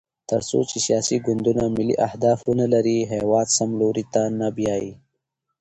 تر 0.29 0.41
څو 0.49 0.59
چې 0.69 0.77
سیاسي 0.87 1.17
ګوندونه 1.25 1.63
ملي 1.77 1.95
اهداف 2.07 2.39
ونلري، 2.43 2.99
هېواد 3.13 3.47
سم 3.57 3.69
لوري 3.79 4.05
ته 4.13 4.21
نه 4.39 4.47
بیايي. 4.57 4.93